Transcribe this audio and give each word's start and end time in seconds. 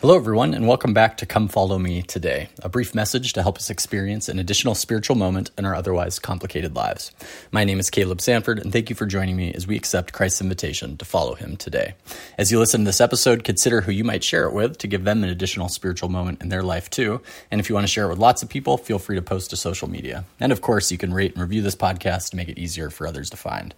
Hello, 0.00 0.16
everyone, 0.16 0.54
and 0.54 0.66
welcome 0.66 0.92
back 0.92 1.16
to 1.16 1.24
Come 1.24 1.46
Follow 1.46 1.78
Me 1.78 2.02
Today, 2.02 2.48
a 2.60 2.68
brief 2.68 2.96
message 2.96 3.32
to 3.32 3.42
help 3.42 3.56
us 3.56 3.70
experience 3.70 4.28
an 4.28 4.40
additional 4.40 4.74
spiritual 4.74 5.16
moment 5.16 5.52
in 5.56 5.64
our 5.64 5.74
otherwise 5.74 6.18
complicated 6.18 6.74
lives. 6.74 7.12
My 7.52 7.64
name 7.64 7.78
is 7.78 7.90
Caleb 7.90 8.20
Sanford, 8.20 8.58
and 8.58 8.72
thank 8.72 8.90
you 8.90 8.96
for 8.96 9.06
joining 9.06 9.36
me 9.36 9.54
as 9.54 9.68
we 9.68 9.76
accept 9.76 10.12
Christ's 10.12 10.42
invitation 10.42 10.96
to 10.96 11.04
follow 11.04 11.36
him 11.36 11.56
today. 11.56 11.94
As 12.36 12.50
you 12.50 12.58
listen 12.58 12.80
to 12.80 12.86
this 12.86 13.00
episode, 13.00 13.44
consider 13.44 13.82
who 13.82 13.92
you 13.92 14.02
might 14.04 14.24
share 14.24 14.46
it 14.46 14.52
with 14.52 14.76
to 14.78 14.88
give 14.88 15.04
them 15.04 15.22
an 15.22 15.30
additional 15.30 15.68
spiritual 15.68 16.08
moment 16.10 16.42
in 16.42 16.48
their 16.48 16.64
life, 16.64 16.90
too. 16.90 17.22
And 17.52 17.60
if 17.60 17.68
you 17.70 17.74
want 17.74 17.86
to 17.86 17.92
share 17.92 18.06
it 18.06 18.10
with 18.10 18.18
lots 18.18 18.42
of 18.42 18.48
people, 18.48 18.76
feel 18.76 18.98
free 18.98 19.16
to 19.16 19.22
post 19.22 19.50
to 19.50 19.56
social 19.56 19.88
media. 19.88 20.24
And 20.40 20.50
of 20.50 20.60
course, 20.60 20.90
you 20.90 20.98
can 20.98 21.14
rate 21.14 21.32
and 21.34 21.40
review 21.40 21.62
this 21.62 21.76
podcast 21.76 22.30
to 22.30 22.36
make 22.36 22.48
it 22.48 22.58
easier 22.58 22.90
for 22.90 23.06
others 23.06 23.30
to 23.30 23.36
find. 23.36 23.74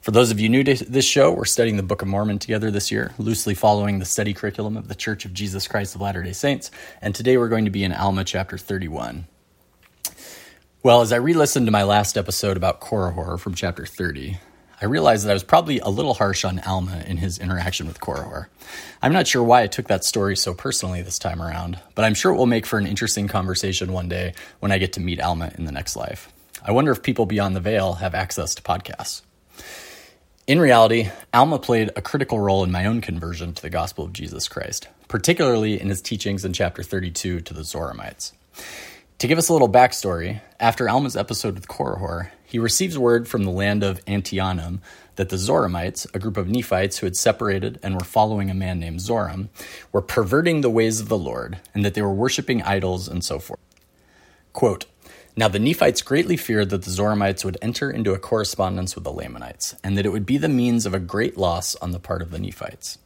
For 0.00 0.12
those 0.12 0.30
of 0.30 0.38
you 0.38 0.48
new 0.48 0.62
to 0.64 0.84
this 0.84 1.04
show, 1.04 1.32
we're 1.32 1.44
studying 1.44 1.76
the 1.76 1.82
Book 1.82 2.02
of 2.02 2.08
Mormon 2.08 2.38
together 2.38 2.70
this 2.70 2.90
year, 2.90 3.12
loosely 3.18 3.54
following 3.54 3.98
the 3.98 4.04
study 4.04 4.32
curriculum 4.32 4.76
of 4.76 4.88
the 4.88 4.94
Church 4.94 5.24
of 5.24 5.34
Jesus 5.34 5.66
Christ 5.66 5.94
of 5.94 6.00
Latter 6.00 6.22
day 6.22 6.32
Saints. 6.32 6.70
And 7.02 7.14
today 7.14 7.36
we're 7.36 7.48
going 7.48 7.64
to 7.64 7.70
be 7.70 7.84
in 7.84 7.92
Alma 7.92 8.24
chapter 8.24 8.56
31. 8.56 9.26
Well, 10.82 11.00
as 11.00 11.12
I 11.12 11.16
re 11.16 11.34
listened 11.34 11.66
to 11.66 11.72
my 11.72 11.82
last 11.82 12.16
episode 12.16 12.56
about 12.56 12.80
Korihor 12.80 13.38
from 13.40 13.54
chapter 13.54 13.84
30, 13.84 14.38
I 14.80 14.84
realized 14.84 15.26
that 15.26 15.30
I 15.30 15.34
was 15.34 15.42
probably 15.42 15.80
a 15.80 15.88
little 15.88 16.14
harsh 16.14 16.44
on 16.44 16.60
Alma 16.60 17.02
in 17.04 17.16
his 17.16 17.38
interaction 17.38 17.88
with 17.88 17.98
Korihor. 17.98 18.46
I'm 19.02 19.12
not 19.12 19.26
sure 19.26 19.42
why 19.42 19.62
I 19.62 19.66
took 19.66 19.88
that 19.88 20.04
story 20.04 20.36
so 20.36 20.54
personally 20.54 21.02
this 21.02 21.18
time 21.18 21.42
around, 21.42 21.80
but 21.96 22.04
I'm 22.04 22.14
sure 22.14 22.32
it 22.32 22.36
will 22.36 22.46
make 22.46 22.64
for 22.64 22.78
an 22.78 22.86
interesting 22.86 23.26
conversation 23.26 23.92
one 23.92 24.08
day 24.08 24.34
when 24.60 24.70
I 24.70 24.78
get 24.78 24.92
to 24.92 25.00
meet 25.00 25.20
Alma 25.20 25.50
in 25.58 25.64
the 25.64 25.72
next 25.72 25.96
life. 25.96 26.32
I 26.64 26.70
wonder 26.70 26.92
if 26.92 27.02
people 27.02 27.26
beyond 27.26 27.56
the 27.56 27.60
veil 27.60 27.94
have 27.94 28.14
access 28.14 28.54
to 28.54 28.62
podcasts. 28.62 29.22
In 30.48 30.58
reality, 30.58 31.10
Alma 31.34 31.58
played 31.58 31.90
a 31.94 32.00
critical 32.00 32.40
role 32.40 32.64
in 32.64 32.70
my 32.70 32.86
own 32.86 33.02
conversion 33.02 33.52
to 33.52 33.60
the 33.60 33.68
gospel 33.68 34.06
of 34.06 34.14
Jesus 34.14 34.48
Christ, 34.48 34.88
particularly 35.06 35.78
in 35.78 35.90
his 35.90 36.00
teachings 36.00 36.42
in 36.42 36.54
chapter 36.54 36.82
32 36.82 37.42
to 37.42 37.52
the 37.52 37.60
Zoramites. 37.60 38.32
To 39.18 39.26
give 39.26 39.36
us 39.36 39.50
a 39.50 39.52
little 39.52 39.68
backstory, 39.68 40.40
after 40.58 40.88
Alma's 40.88 41.18
episode 41.18 41.52
with 41.52 41.68
Korihor, 41.68 42.30
he 42.46 42.58
receives 42.58 42.98
word 42.98 43.28
from 43.28 43.44
the 43.44 43.50
land 43.50 43.84
of 43.84 44.02
Antionum 44.06 44.78
that 45.16 45.28
the 45.28 45.36
Zoramites, 45.36 46.06
a 46.14 46.18
group 46.18 46.38
of 46.38 46.48
Nephites 46.48 46.96
who 46.96 47.04
had 47.04 47.16
separated 47.16 47.78
and 47.82 47.94
were 47.94 48.00
following 48.00 48.48
a 48.48 48.54
man 48.54 48.80
named 48.80 49.00
Zoram, 49.00 49.50
were 49.92 50.00
perverting 50.00 50.62
the 50.62 50.70
ways 50.70 50.98
of 50.98 51.10
the 51.10 51.18
Lord, 51.18 51.58
and 51.74 51.84
that 51.84 51.92
they 51.92 52.00
were 52.00 52.14
worshiping 52.14 52.62
idols 52.62 53.06
and 53.06 53.22
so 53.22 53.38
forth. 53.38 53.60
Quote, 54.54 54.86
now 55.38 55.46
the 55.46 55.60
Nephites 55.60 56.02
greatly 56.02 56.36
feared 56.36 56.70
that 56.70 56.82
the 56.82 56.90
Zoramites 56.90 57.44
would 57.44 57.56
enter 57.62 57.92
into 57.92 58.12
a 58.12 58.18
correspondence 58.18 58.96
with 58.96 59.04
the 59.04 59.12
Lamanites, 59.12 59.76
and 59.84 59.96
that 59.96 60.04
it 60.04 60.08
would 60.08 60.26
be 60.26 60.36
the 60.36 60.48
means 60.48 60.84
of 60.84 60.94
a 60.94 60.98
great 60.98 61.36
loss 61.36 61.76
on 61.76 61.92
the 61.92 62.00
part 62.00 62.22
of 62.22 62.32
the 62.32 62.40
Nephites. 62.40 62.98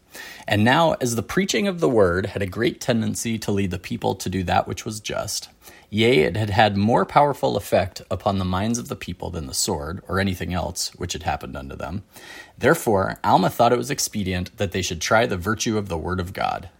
And 0.48 0.64
now, 0.64 0.92
as 0.94 1.14
the 1.14 1.22
preaching 1.22 1.69
of 1.69 1.80
the 1.80 1.91
word 1.91 2.27
had 2.27 2.41
a 2.41 2.47
great 2.47 2.80
tendency 2.80 3.38
to 3.38 3.53
lead 3.53 3.70
the 3.70 3.78
people 3.78 4.14
to 4.14 4.30
do 4.30 4.42
that 4.44 4.66
which 4.66 4.86
was 4.86 4.98
just, 4.98 5.50
yea, 5.91 6.20
it 6.20 6.38
had 6.38 6.48
had 6.48 6.75
more 6.75 7.05
powerful 7.05 7.55
effect 7.55 8.00
upon 8.10 8.38
the 8.38 8.47
minds 8.47 8.78
of 8.78 8.88
the 8.88 8.97
people 8.97 9.28
than 9.28 9.47
the 9.47 9.53
sword, 9.53 10.03
or 10.08 10.19
anything 10.19 10.55
else 10.55 10.94
which 10.94 11.12
had 11.12 11.25
happened 11.25 11.55
unto 11.55 11.77
them. 11.77 12.03
Therefore, 12.56 13.19
Alma 13.22 13.50
thought 13.50 13.75
it 13.75 13.78
was 13.78 13.91
expedient 13.91 14.56
that 14.56 14.72
they 14.72 14.80
should 14.80 15.03
try 15.03 15.27
the 15.27 15.36
virtue 15.36 15.77
of 15.77 15.91
the 15.91 15.98
word 15.98 16.19
of 16.19 16.33
God. 16.33 16.70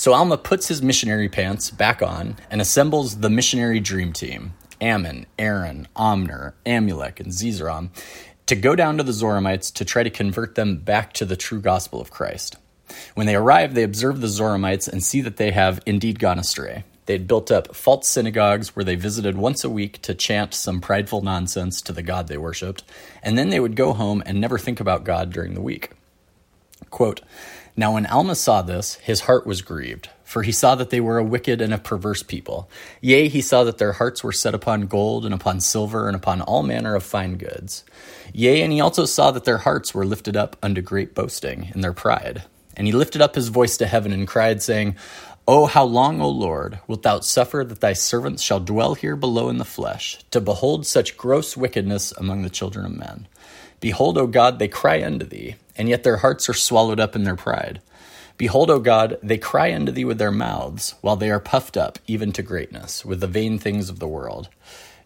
So 0.00 0.14
Alma 0.14 0.38
puts 0.38 0.68
his 0.68 0.80
missionary 0.80 1.28
pants 1.28 1.70
back 1.70 2.00
on 2.00 2.36
and 2.50 2.62
assembles 2.62 3.18
the 3.18 3.28
missionary 3.28 3.80
dream 3.80 4.14
team 4.14 4.54
Ammon, 4.80 5.26
Aaron, 5.38 5.88
Omner, 5.94 6.54
Amulek, 6.64 7.20
and 7.20 7.30
Zeezrom 7.30 7.90
to 8.46 8.56
go 8.56 8.74
down 8.74 8.96
to 8.96 9.02
the 9.02 9.12
Zoramites 9.12 9.70
to 9.74 9.84
try 9.84 10.02
to 10.02 10.08
convert 10.08 10.54
them 10.54 10.78
back 10.78 11.12
to 11.12 11.26
the 11.26 11.36
true 11.36 11.60
gospel 11.60 12.00
of 12.00 12.10
Christ. 12.10 12.56
When 13.14 13.26
they 13.26 13.34
arrive, 13.34 13.74
they 13.74 13.82
observe 13.82 14.22
the 14.22 14.28
Zoramites 14.28 14.88
and 14.88 15.04
see 15.04 15.20
that 15.20 15.36
they 15.36 15.50
have 15.50 15.82
indeed 15.84 16.18
gone 16.18 16.38
astray. 16.38 16.84
They 17.04 17.12
had 17.12 17.28
built 17.28 17.50
up 17.50 17.76
false 17.76 18.08
synagogues 18.08 18.74
where 18.74 18.86
they 18.86 18.96
visited 18.96 19.36
once 19.36 19.64
a 19.64 19.68
week 19.68 20.00
to 20.00 20.14
chant 20.14 20.54
some 20.54 20.80
prideful 20.80 21.20
nonsense 21.20 21.82
to 21.82 21.92
the 21.92 22.02
God 22.02 22.26
they 22.26 22.38
worshipped, 22.38 22.84
and 23.22 23.36
then 23.36 23.50
they 23.50 23.60
would 23.60 23.76
go 23.76 23.92
home 23.92 24.22
and 24.24 24.40
never 24.40 24.56
think 24.56 24.80
about 24.80 25.04
God 25.04 25.30
during 25.30 25.52
the 25.52 25.60
week. 25.60 25.90
Quote, 26.88 27.20
now, 27.80 27.94
when 27.94 28.04
Alma 28.04 28.34
saw 28.34 28.60
this, 28.60 28.96
his 28.96 29.20
heart 29.22 29.46
was 29.46 29.62
grieved, 29.62 30.10
for 30.22 30.42
he 30.42 30.52
saw 30.52 30.74
that 30.74 30.90
they 30.90 31.00
were 31.00 31.16
a 31.16 31.24
wicked 31.24 31.62
and 31.62 31.72
a 31.72 31.78
perverse 31.78 32.22
people. 32.22 32.68
Yea, 33.00 33.28
he 33.28 33.40
saw 33.40 33.64
that 33.64 33.78
their 33.78 33.92
hearts 33.92 34.22
were 34.22 34.32
set 34.32 34.54
upon 34.54 34.82
gold, 34.82 35.24
and 35.24 35.32
upon 35.32 35.60
silver, 35.60 36.06
and 36.06 36.14
upon 36.14 36.42
all 36.42 36.62
manner 36.62 36.94
of 36.94 37.02
fine 37.02 37.38
goods. 37.38 37.82
Yea, 38.34 38.60
and 38.60 38.70
he 38.70 38.82
also 38.82 39.06
saw 39.06 39.30
that 39.30 39.44
their 39.44 39.56
hearts 39.56 39.94
were 39.94 40.04
lifted 40.04 40.36
up 40.36 40.56
unto 40.62 40.82
great 40.82 41.14
boasting 41.14 41.72
in 41.74 41.80
their 41.80 41.94
pride. 41.94 42.42
And 42.76 42.86
he 42.86 42.92
lifted 42.92 43.22
up 43.22 43.34
his 43.34 43.48
voice 43.48 43.78
to 43.78 43.86
heaven 43.86 44.12
and 44.12 44.28
cried, 44.28 44.60
saying, 44.60 44.96
O 45.48 45.64
how 45.64 45.84
long, 45.84 46.20
O 46.20 46.28
Lord, 46.28 46.80
wilt 46.86 47.02
thou 47.02 47.20
suffer 47.20 47.64
that 47.66 47.80
thy 47.80 47.94
servants 47.94 48.42
shall 48.42 48.60
dwell 48.60 48.94
here 48.94 49.16
below 49.16 49.48
in 49.48 49.56
the 49.56 49.64
flesh, 49.64 50.18
to 50.32 50.42
behold 50.42 50.84
such 50.84 51.16
gross 51.16 51.56
wickedness 51.56 52.12
among 52.12 52.42
the 52.42 52.50
children 52.50 52.84
of 52.84 52.92
men? 52.92 53.26
Behold, 53.80 54.18
O 54.18 54.26
God, 54.26 54.58
they 54.58 54.68
cry 54.68 55.02
unto 55.02 55.24
thee, 55.24 55.56
and 55.80 55.88
yet 55.88 56.02
their 56.02 56.18
hearts 56.18 56.46
are 56.46 56.52
swallowed 56.52 57.00
up 57.00 57.16
in 57.16 57.24
their 57.24 57.34
pride. 57.34 57.80
Behold, 58.36 58.70
O 58.70 58.80
God, 58.80 59.16
they 59.22 59.38
cry 59.38 59.74
unto 59.74 59.90
thee 59.90 60.04
with 60.04 60.18
their 60.18 60.30
mouths, 60.30 60.94
while 61.00 61.16
they 61.16 61.30
are 61.30 61.40
puffed 61.40 61.74
up 61.74 61.98
even 62.06 62.32
to 62.32 62.42
greatness, 62.42 63.02
with 63.02 63.20
the 63.20 63.26
vain 63.26 63.58
things 63.58 63.88
of 63.88 63.98
the 63.98 64.06
world. 64.06 64.50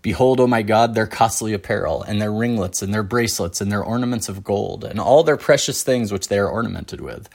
Behold, 0.03 0.41
O 0.41 0.49
my 0.49 0.62
God, 0.62 0.97
their 0.97 1.07
costly 1.07 1.53
apparel, 1.53 2.03
and 2.03 2.21
their 2.21 2.33
ringlets, 2.33 2.83
and 2.83 2.93
their 2.93 3.05
bracelets, 3.05 3.61
and 3.61 3.71
their 3.71 3.85
ornaments 3.85 4.29
of 4.29 4.43
gold, 4.43 4.83
and 4.83 4.99
all 4.99 5.23
their 5.23 5.37
precious 5.37 5.85
things 5.85 6.11
which 6.11 6.27
they 6.27 6.41
are 6.41 6.51
ornamented 6.51 7.01
with. 7.01 7.29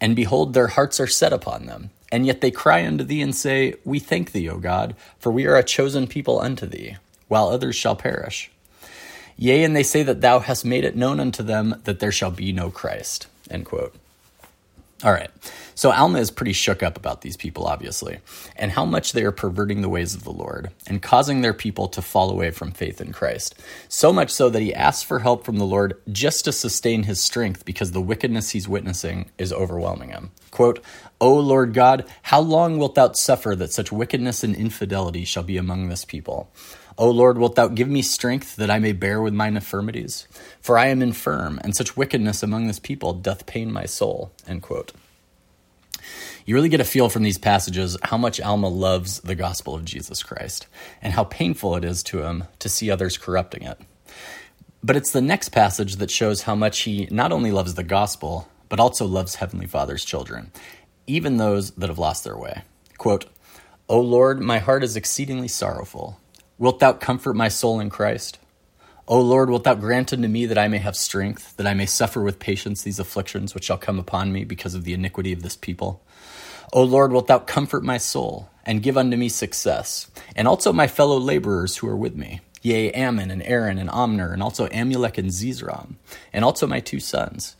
And 0.00 0.16
behold, 0.16 0.54
their 0.54 0.68
hearts 0.68 0.98
are 0.98 1.06
set 1.06 1.34
upon 1.34 1.66
them. 1.66 1.90
And 2.10 2.24
yet 2.24 2.40
they 2.40 2.50
cry 2.50 2.86
unto 2.86 3.04
thee 3.04 3.20
and 3.20 3.34
say, 3.34 3.74
We 3.84 3.98
thank 3.98 4.32
thee, 4.32 4.48
O 4.48 4.56
God, 4.56 4.96
for 5.18 5.30
we 5.30 5.44
are 5.44 5.56
a 5.56 5.62
chosen 5.62 6.06
people 6.06 6.40
unto 6.40 6.64
thee, 6.64 6.96
while 7.28 7.48
others 7.48 7.76
shall 7.76 7.94
perish. 7.94 8.50
Yea, 9.38 9.64
and 9.64 9.76
they 9.76 9.82
say 9.82 10.02
that 10.02 10.20
thou 10.20 10.38
hast 10.38 10.64
made 10.64 10.84
it 10.84 10.96
known 10.96 11.20
unto 11.20 11.42
them 11.42 11.80
that 11.84 12.00
there 12.00 12.12
shall 12.12 12.30
be 12.30 12.52
no 12.52 12.70
Christ. 12.70 13.26
End 13.50 13.66
quote. 13.66 13.94
All 15.04 15.12
right. 15.12 15.30
So 15.74 15.92
Alma 15.92 16.20
is 16.20 16.30
pretty 16.30 16.54
shook 16.54 16.82
up 16.82 16.96
about 16.96 17.20
these 17.20 17.36
people, 17.36 17.66
obviously, 17.66 18.18
and 18.56 18.70
how 18.70 18.86
much 18.86 19.12
they 19.12 19.24
are 19.24 19.32
perverting 19.32 19.82
the 19.82 19.90
ways 19.90 20.14
of 20.14 20.24
the 20.24 20.32
Lord 20.32 20.70
and 20.86 21.02
causing 21.02 21.42
their 21.42 21.52
people 21.52 21.86
to 21.88 22.00
fall 22.00 22.30
away 22.30 22.50
from 22.50 22.72
faith 22.72 22.98
in 22.98 23.12
Christ. 23.12 23.54
So 23.90 24.10
much 24.10 24.30
so 24.30 24.48
that 24.48 24.62
he 24.62 24.72
asks 24.72 25.02
for 25.02 25.18
help 25.18 25.44
from 25.44 25.58
the 25.58 25.66
Lord 25.66 26.00
just 26.10 26.46
to 26.46 26.52
sustain 26.52 27.02
his 27.02 27.20
strength 27.20 27.66
because 27.66 27.92
the 27.92 28.00
wickedness 28.00 28.50
he's 28.50 28.66
witnessing 28.66 29.30
is 29.36 29.52
overwhelming 29.52 30.08
him. 30.08 30.30
Quote, 30.50 30.82
O 31.20 31.34
Lord 31.34 31.74
God, 31.74 32.06
how 32.22 32.40
long 32.40 32.78
wilt 32.78 32.94
thou 32.94 33.12
suffer 33.12 33.54
that 33.54 33.72
such 33.72 33.92
wickedness 33.92 34.42
and 34.42 34.56
infidelity 34.56 35.26
shall 35.26 35.42
be 35.42 35.58
among 35.58 35.90
this 35.90 36.06
people? 36.06 36.50
O 36.98 37.10
Lord, 37.10 37.36
wilt 37.36 37.56
thou 37.56 37.68
give 37.68 37.88
me 37.88 38.00
strength 38.00 38.56
that 38.56 38.70
I 38.70 38.78
may 38.78 38.92
bear 38.92 39.20
with 39.20 39.34
mine 39.34 39.56
infirmities? 39.56 40.26
For 40.62 40.78
I 40.78 40.86
am 40.86 41.02
infirm, 41.02 41.60
and 41.62 41.76
such 41.76 41.96
wickedness 41.96 42.42
among 42.42 42.66
this 42.66 42.78
people 42.78 43.12
doth 43.12 43.44
pain 43.44 43.70
my 43.70 43.84
soul. 43.84 44.32
End 44.46 44.62
quote. 44.62 44.92
You 46.46 46.54
really 46.54 46.70
get 46.70 46.80
a 46.80 46.84
feel 46.84 47.10
from 47.10 47.22
these 47.22 47.36
passages 47.36 47.98
how 48.04 48.16
much 48.16 48.40
Alma 48.40 48.68
loves 48.68 49.20
the 49.20 49.34
gospel 49.34 49.74
of 49.74 49.84
Jesus 49.84 50.22
Christ, 50.22 50.68
and 51.02 51.12
how 51.12 51.24
painful 51.24 51.76
it 51.76 51.84
is 51.84 52.02
to 52.04 52.22
him 52.22 52.44
to 52.60 52.68
see 52.68 52.90
others 52.90 53.18
corrupting 53.18 53.64
it. 53.64 53.78
But 54.82 54.96
it's 54.96 55.12
the 55.12 55.20
next 55.20 55.50
passage 55.50 55.96
that 55.96 56.10
shows 56.10 56.42
how 56.42 56.54
much 56.54 56.80
he 56.80 57.08
not 57.10 57.32
only 57.32 57.50
loves 57.52 57.74
the 57.74 57.82
gospel, 57.82 58.48
but 58.70 58.80
also 58.80 59.04
loves 59.04 59.34
Heavenly 59.34 59.66
Father's 59.66 60.04
children, 60.04 60.50
even 61.06 61.36
those 61.36 61.72
that 61.72 61.90
have 61.90 61.98
lost 61.98 62.24
their 62.24 62.38
way. 62.38 62.62
Quote, 62.96 63.26
O 63.88 64.00
Lord, 64.00 64.40
my 64.40 64.58
heart 64.58 64.82
is 64.82 64.96
exceedingly 64.96 65.48
sorrowful 65.48 66.18
Wilt 66.58 66.78
thou 66.78 66.94
comfort 66.94 67.34
my 67.34 67.48
soul 67.48 67.80
in 67.80 67.90
Christ? 67.90 68.38
O 69.06 69.20
Lord, 69.20 69.50
wilt 69.50 69.64
thou 69.64 69.74
grant 69.74 70.14
unto 70.14 70.26
me 70.26 70.46
that 70.46 70.56
I 70.56 70.68
may 70.68 70.78
have 70.78 70.96
strength, 70.96 71.54
that 71.58 71.66
I 71.66 71.74
may 71.74 71.84
suffer 71.84 72.22
with 72.22 72.38
patience 72.38 72.82
these 72.82 72.98
afflictions 72.98 73.54
which 73.54 73.64
shall 73.64 73.76
come 73.76 73.98
upon 73.98 74.32
me 74.32 74.42
because 74.42 74.74
of 74.74 74.84
the 74.84 74.94
iniquity 74.94 75.34
of 75.34 75.42
this 75.42 75.54
people? 75.54 76.02
O 76.72 76.82
Lord, 76.82 77.12
wilt 77.12 77.26
thou 77.26 77.40
comfort 77.40 77.84
my 77.84 77.98
soul, 77.98 78.48
and 78.64 78.82
give 78.82 78.96
unto 78.96 79.18
me 79.18 79.28
success, 79.28 80.10
and 80.34 80.48
also 80.48 80.72
my 80.72 80.86
fellow 80.86 81.18
laborers 81.18 81.76
who 81.76 81.88
are 81.88 81.96
with 81.96 82.16
me, 82.16 82.40
yea, 82.62 82.90
Ammon 82.92 83.30
and 83.30 83.42
Aaron 83.42 83.76
and 83.76 83.90
Omner, 83.90 84.32
and 84.32 84.42
also 84.42 84.66
Amulek 84.68 85.18
and 85.18 85.28
Zeezrom, 85.28 85.96
and 86.32 86.42
also 86.42 86.66
my 86.66 86.80
two 86.80 87.00
sons. 87.00 87.56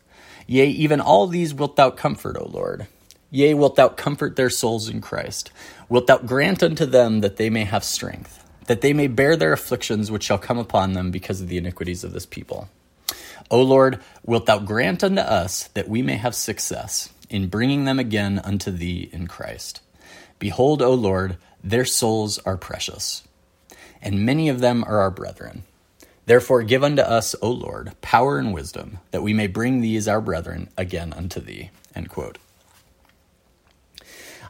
Yea, 0.47 0.69
even 0.69 1.03
all 1.03 1.27
these 1.27 1.53
wilt 1.53 1.77
thou 1.77 1.91
comfort, 1.91 2.39
O 2.39 2.47
Lord. 2.47 2.87
Yea, 3.31 3.53
wilt 3.53 3.77
thou 3.77 3.91
comfort 3.91 4.37
their 4.37 4.49
souls 4.49 4.89
in 4.89 5.03
Christ. 5.03 5.51
Wilt 5.91 6.07
thou 6.07 6.17
grant 6.17 6.63
unto 6.63 6.87
them 6.87 7.21
that 7.21 7.37
they 7.37 7.51
may 7.51 7.65
have 7.65 7.85
strength 7.85 8.43
that 8.67 8.81
they 8.81 8.93
may 8.93 9.07
bear 9.07 9.37
their 9.37 9.53
afflictions 9.53 10.11
which 10.11 10.25
shall 10.25 10.39
come 10.39 10.59
upon 10.59 10.93
them 10.93 11.11
because 11.11 11.41
of 11.41 11.49
the 11.49 11.59
iniquities 11.59 12.05
of 12.05 12.13
this 12.13 12.27
people. 12.27 12.69
O 13.51 13.63
Lord, 13.63 14.01
wilt 14.25 14.47
thou 14.47 14.59
grant 14.59 15.05
unto 15.05 15.21
us 15.21 15.69
that 15.75 15.89
we 15.89 16.03
may 16.03 16.17
have 16.17 16.35
success 16.35 17.11
in 17.31 17.49
bringing 17.49 17.85
them 17.85 17.99
again 17.99 18.41
unto 18.43 18.71
thee 18.71 19.09
in 19.13 19.27
Christ? 19.27 19.81
Behold, 20.39 20.83
O 20.83 20.93
Lord, 20.93 21.37
their 21.63 21.85
souls 21.85 22.39
are 22.41 22.57
precious, 22.57 23.27
and 24.03 24.27
many 24.27 24.49
of 24.49 24.61
them 24.61 24.85
are 24.85 25.01
our 25.01 25.11
brethren. 25.11 25.65
Therefore, 26.27 26.63
give 26.63 26.83
unto 26.83 27.03
us, 27.03 27.37
O 27.41 27.51
Lord, 27.51 27.93
power 28.01 28.39
and 28.39 28.53
wisdom, 28.53 28.99
that 29.13 29.23
we 29.23 29.33
may 29.33 29.47
bring 29.47 29.81
these 29.81 30.09
our 30.09 30.21
brethren 30.21 30.69
again 30.77 31.13
unto 31.13 31.41
thee. 31.41 31.71
End 31.95 32.09
quote. 32.09 32.39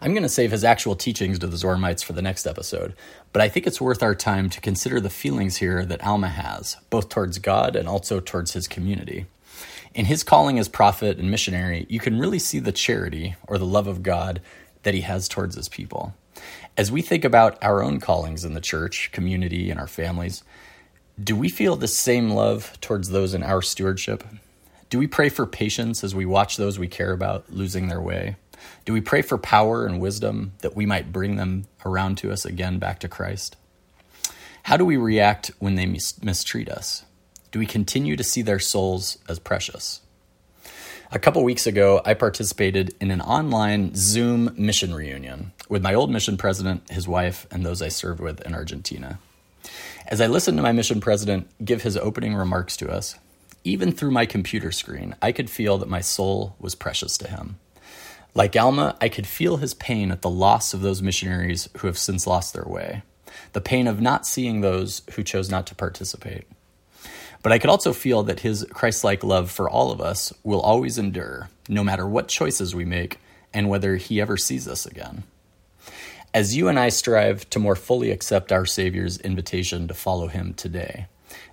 I'm 0.06 0.12
going 0.12 0.22
to 0.22 0.28
save 0.28 0.52
his 0.52 0.62
actual 0.62 0.94
teachings 0.94 1.40
to 1.40 1.48
the 1.48 1.56
Zoramites 1.56 2.04
for 2.04 2.12
the 2.12 2.22
next 2.22 2.46
episode, 2.46 2.94
but 3.32 3.42
I 3.42 3.48
think 3.48 3.66
it's 3.66 3.80
worth 3.80 4.04
our 4.04 4.14
time 4.14 4.48
to 4.50 4.60
consider 4.60 5.00
the 5.00 5.10
feelings 5.10 5.56
here 5.56 5.84
that 5.84 6.06
Alma 6.06 6.28
has, 6.28 6.76
both 6.90 7.08
towards 7.08 7.40
God 7.40 7.74
and 7.74 7.88
also 7.88 8.20
towards 8.20 8.52
his 8.52 8.68
community. 8.68 9.26
In 9.94 10.04
his 10.04 10.22
calling 10.22 10.60
as 10.60 10.68
prophet 10.68 11.18
and 11.18 11.28
missionary, 11.28 11.86
you 11.88 11.98
can 11.98 12.20
really 12.20 12.38
see 12.38 12.60
the 12.60 12.70
charity 12.70 13.34
or 13.48 13.58
the 13.58 13.66
love 13.66 13.88
of 13.88 14.04
God 14.04 14.40
that 14.84 14.94
he 14.94 15.00
has 15.00 15.26
towards 15.26 15.56
his 15.56 15.68
people. 15.68 16.14
As 16.76 16.92
we 16.92 17.02
think 17.02 17.24
about 17.24 17.58
our 17.60 17.82
own 17.82 17.98
callings 17.98 18.44
in 18.44 18.54
the 18.54 18.60
church, 18.60 19.10
community, 19.10 19.72
and 19.72 19.80
our 19.80 19.88
families, 19.88 20.44
do 21.20 21.34
we 21.34 21.48
feel 21.48 21.74
the 21.74 21.88
same 21.88 22.30
love 22.30 22.78
towards 22.80 23.08
those 23.08 23.34
in 23.34 23.42
our 23.42 23.60
stewardship? 23.60 24.22
Do 24.88 25.00
we 25.00 25.08
pray 25.08 25.30
for 25.30 25.46
patience 25.46 26.04
as 26.04 26.14
we 26.14 26.26
watch 26.26 26.58
those 26.58 26.78
we 26.78 26.86
care 26.86 27.10
about 27.10 27.52
losing 27.52 27.88
their 27.88 28.00
way? 28.00 28.36
Do 28.84 28.92
we 28.92 29.00
pray 29.00 29.22
for 29.22 29.38
power 29.38 29.86
and 29.86 30.00
wisdom 30.00 30.52
that 30.62 30.76
we 30.76 30.86
might 30.86 31.12
bring 31.12 31.36
them 31.36 31.66
around 31.84 32.18
to 32.18 32.30
us 32.30 32.44
again 32.44 32.78
back 32.78 33.00
to 33.00 33.08
Christ? 33.08 33.56
How 34.64 34.76
do 34.76 34.84
we 34.84 34.96
react 34.96 35.50
when 35.58 35.76
they 35.76 35.86
mis- 35.86 36.22
mistreat 36.22 36.68
us? 36.68 37.04
Do 37.52 37.58
we 37.58 37.66
continue 37.66 38.16
to 38.16 38.24
see 38.24 38.42
their 38.42 38.58
souls 38.58 39.18
as 39.28 39.38
precious? 39.38 40.00
A 41.12 41.20
couple 41.20 41.44
weeks 41.44 41.68
ago, 41.68 42.02
I 42.04 42.14
participated 42.14 42.94
in 43.00 43.12
an 43.12 43.20
online 43.20 43.92
Zoom 43.94 44.52
mission 44.56 44.92
reunion 44.92 45.52
with 45.68 45.82
my 45.82 45.94
old 45.94 46.10
mission 46.10 46.36
president, 46.36 46.90
his 46.90 47.06
wife, 47.06 47.46
and 47.50 47.64
those 47.64 47.80
I 47.80 47.88
served 47.88 48.20
with 48.20 48.40
in 48.42 48.54
Argentina. 48.54 49.20
As 50.08 50.20
I 50.20 50.26
listened 50.26 50.58
to 50.58 50.62
my 50.62 50.72
mission 50.72 51.00
president 51.00 51.48
give 51.64 51.82
his 51.82 51.96
opening 51.96 52.34
remarks 52.34 52.76
to 52.78 52.90
us, 52.90 53.16
even 53.62 53.92
through 53.92 54.10
my 54.10 54.26
computer 54.26 54.72
screen, 54.72 55.14
I 55.22 55.32
could 55.32 55.48
feel 55.48 55.78
that 55.78 55.88
my 55.88 56.00
soul 56.00 56.56
was 56.58 56.74
precious 56.74 57.16
to 57.18 57.28
him. 57.28 57.58
Like 58.36 58.54
Alma, 58.54 58.98
I 59.00 59.08
could 59.08 59.26
feel 59.26 59.56
his 59.56 59.72
pain 59.72 60.10
at 60.12 60.20
the 60.20 60.28
loss 60.28 60.74
of 60.74 60.82
those 60.82 61.00
missionaries 61.00 61.70
who 61.78 61.86
have 61.86 61.96
since 61.96 62.26
lost 62.26 62.52
their 62.52 62.66
way, 62.66 63.02
the 63.54 63.62
pain 63.62 63.86
of 63.86 64.02
not 64.02 64.26
seeing 64.26 64.60
those 64.60 65.00
who 65.12 65.22
chose 65.22 65.50
not 65.50 65.66
to 65.68 65.74
participate. 65.74 66.44
But 67.42 67.52
I 67.52 67.58
could 67.58 67.70
also 67.70 67.94
feel 67.94 68.24
that 68.24 68.40
his 68.40 68.66
Christ 68.70 69.04
like 69.04 69.24
love 69.24 69.50
for 69.50 69.70
all 69.70 69.90
of 69.90 70.02
us 70.02 70.34
will 70.44 70.60
always 70.60 70.98
endure, 70.98 71.48
no 71.66 71.82
matter 71.82 72.06
what 72.06 72.28
choices 72.28 72.74
we 72.74 72.84
make 72.84 73.20
and 73.54 73.70
whether 73.70 73.96
he 73.96 74.20
ever 74.20 74.36
sees 74.36 74.68
us 74.68 74.84
again. 74.84 75.22
As 76.34 76.54
you 76.54 76.68
and 76.68 76.78
I 76.78 76.90
strive 76.90 77.48
to 77.48 77.58
more 77.58 77.74
fully 77.74 78.10
accept 78.10 78.52
our 78.52 78.66
Savior's 78.66 79.16
invitation 79.16 79.88
to 79.88 79.94
follow 79.94 80.26
him 80.26 80.52
today, 80.52 81.06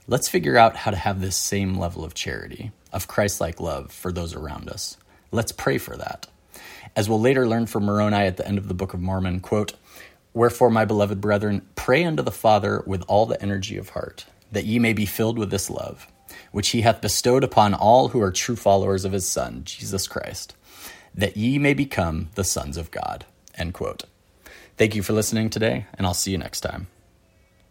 let's 0.05 0.27
figure 0.27 0.57
out 0.57 0.75
how 0.75 0.91
to 0.91 0.97
have 0.97 1.21
this 1.21 1.37
same 1.37 1.75
level 1.75 2.03
of 2.03 2.13
charity, 2.13 2.71
of 2.91 3.07
Christ 3.07 3.39
like 3.39 3.61
love 3.61 3.89
for 3.89 4.11
those 4.11 4.35
around 4.35 4.67
us. 4.67 4.97
Let's 5.31 5.53
pray 5.53 5.77
for 5.77 5.95
that. 5.95 6.27
As 6.95 7.09
we'll 7.09 7.21
later 7.21 7.47
learn 7.47 7.65
from 7.65 7.85
Moroni 7.85 8.15
at 8.15 8.37
the 8.37 8.47
end 8.47 8.57
of 8.57 8.67
the 8.67 8.73
Book 8.73 8.93
of 8.93 9.01
Mormon, 9.01 9.39
quote, 9.39 9.73
Wherefore, 10.33 10.69
my 10.69 10.85
beloved 10.85 11.21
brethren, 11.21 11.67
pray 11.75 12.03
unto 12.03 12.23
the 12.23 12.31
Father 12.31 12.83
with 12.87 13.03
all 13.07 13.25
the 13.25 13.41
energy 13.41 13.77
of 13.77 13.89
heart 13.89 14.25
that 14.53 14.65
ye 14.65 14.79
may 14.79 14.93
be 14.93 15.05
filled 15.05 15.37
with 15.37 15.51
this 15.51 15.69
love, 15.69 16.07
which 16.51 16.69
he 16.69 16.81
hath 16.81 17.01
bestowed 17.01 17.43
upon 17.43 17.73
all 17.73 18.09
who 18.09 18.21
are 18.21 18.31
true 18.31 18.55
followers 18.55 19.03
of 19.03 19.11
his 19.11 19.27
Son, 19.27 19.63
Jesus 19.65 20.07
Christ, 20.07 20.55
that 21.13 21.35
ye 21.35 21.57
may 21.57 21.73
become 21.73 22.29
the 22.35 22.43
sons 22.43 22.77
of 22.77 22.91
God. 22.91 23.25
End 23.55 23.73
quote. 23.73 24.05
Thank 24.77 24.95
you 24.95 25.03
for 25.03 25.13
listening 25.13 25.49
today, 25.49 25.85
and 25.95 26.07
I'll 26.07 26.13
see 26.13 26.31
you 26.31 26.37
next 26.37 26.61
time. 26.61 26.87